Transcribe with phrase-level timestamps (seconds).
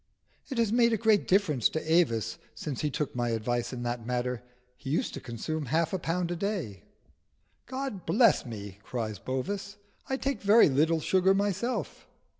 [0.49, 4.03] "It has made a great difference to Avis since he took my advice in that
[4.03, 4.41] matter:
[4.75, 6.81] he used to consume half a pound a day."
[7.67, 9.77] "God bless me!" cries Bovis.
[10.09, 12.07] "I take very little sugar myself."